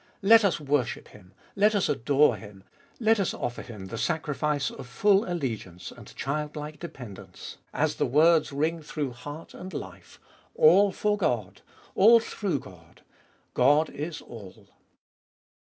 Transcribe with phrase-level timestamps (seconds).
[0.23, 1.35] Let us worship Him!
[1.55, 2.63] Let us adore Him!
[2.99, 8.07] Let us offer Him the sacrifice of full allegiance and child like dependence, as the
[8.07, 10.19] words ring through heart and life—
[10.55, 11.61] ALL FOR GOD!
[11.93, 13.01] ALL THROUGH GOD!
[13.53, 14.69] GOD is ALL.